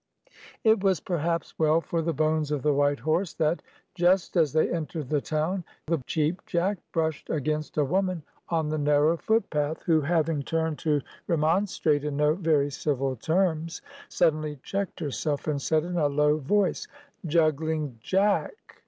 It 0.63 0.81
was 0.83 0.99
perhaps 0.99 1.53
well 1.59 1.79
for 1.79 2.01
the 2.01 2.11
bones 2.11 2.49
of 2.49 2.63
the 2.63 2.73
white 2.73 3.01
horse 3.01 3.35
that, 3.35 3.61
just 3.93 4.35
as 4.35 4.51
they 4.51 4.67
entered 4.73 5.09
the 5.09 5.21
town, 5.21 5.63
the 5.85 5.99
Cheap 6.07 6.43
Jack 6.47 6.79
brushed 6.91 7.29
against 7.29 7.77
a 7.77 7.85
woman 7.85 8.23
on 8.49 8.69
the 8.69 8.79
narrow 8.79 9.15
foot 9.15 9.47
path, 9.51 9.83
who 9.83 10.01
having 10.01 10.41
turned 10.41 10.79
to 10.79 11.01
remonstrate 11.27 12.03
in 12.03 12.17
no 12.17 12.33
very 12.33 12.71
civil 12.71 13.15
terms, 13.15 13.83
suddenly 14.09 14.57
checked 14.63 14.99
herself, 14.99 15.47
and 15.47 15.61
said 15.61 15.83
in 15.83 15.97
a 15.97 16.07
low 16.07 16.37
voice, 16.39 16.87
"Juggling 17.27 17.99
Jack!" 17.99 18.79